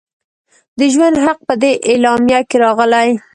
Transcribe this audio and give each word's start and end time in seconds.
د 0.79 0.81
ژوند 0.93 1.15
حق 1.25 1.39
په 1.47 1.53
دې 1.61 1.71
اعلامیه 1.89 2.39
کې 2.49 2.57
راغلی. 2.63 3.09